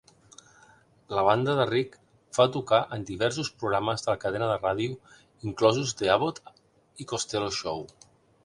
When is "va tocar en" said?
2.37-3.05